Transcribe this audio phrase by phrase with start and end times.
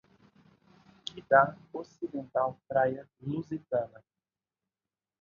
[1.05, 4.01] Que da ocidental praia Lusitana